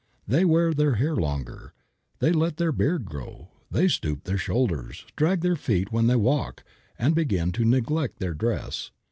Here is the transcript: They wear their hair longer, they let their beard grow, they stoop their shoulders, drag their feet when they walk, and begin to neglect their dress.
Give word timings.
They 0.27 0.45
wear 0.45 0.73
their 0.73 0.95
hair 0.95 1.15
longer, 1.15 1.75
they 2.17 2.31
let 2.33 2.57
their 2.57 2.71
beard 2.71 3.05
grow, 3.05 3.49
they 3.69 3.87
stoop 3.87 4.23
their 4.23 4.35
shoulders, 4.39 5.05
drag 5.15 5.41
their 5.41 5.55
feet 5.55 5.91
when 5.91 6.07
they 6.07 6.15
walk, 6.15 6.63
and 6.97 7.13
begin 7.13 7.51
to 7.51 7.65
neglect 7.65 8.17
their 8.17 8.33
dress. 8.33 8.89